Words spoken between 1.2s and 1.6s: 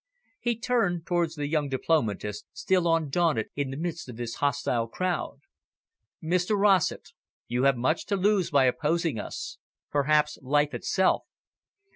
the